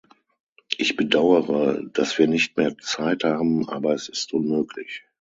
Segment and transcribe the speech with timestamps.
[0.79, 5.03] Ich bedauere, dass wir nicht mehr Zeit haben, aber es ist unmöglich.